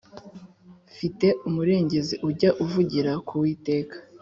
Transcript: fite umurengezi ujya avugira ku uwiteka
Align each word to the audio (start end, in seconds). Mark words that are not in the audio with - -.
fite 0.95 1.27
umurengezi 1.47 2.15
ujya 2.29 2.49
avugira 2.63 3.11
ku 3.27 3.31
uwiteka 3.39 3.95